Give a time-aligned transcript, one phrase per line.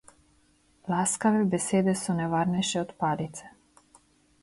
[0.93, 3.45] Laskave besede so nevarnejše od palice.